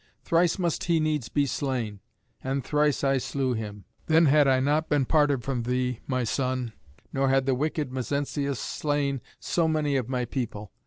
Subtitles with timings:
[0.23, 1.99] Thrice must he needs be slain,
[2.43, 3.85] and thrice I slew him.
[4.07, 6.73] Then had I not been parted from thee, my son,
[7.13, 10.71] nor had the wicked Mezentius slain so many of my people.